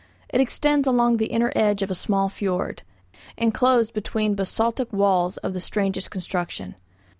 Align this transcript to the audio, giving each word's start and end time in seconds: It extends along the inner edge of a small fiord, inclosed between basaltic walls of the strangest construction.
It 0.29 0.41
extends 0.41 0.87
along 0.87 1.17
the 1.17 1.27
inner 1.27 1.51
edge 1.55 1.83
of 1.83 1.91
a 1.91 1.93
small 1.93 2.27
fiord, 2.27 2.81
inclosed 3.37 3.93
between 3.93 4.33
basaltic 4.33 4.91
walls 4.91 5.37
of 5.37 5.53
the 5.53 5.61
strangest 5.61 6.09
construction. 6.09 6.73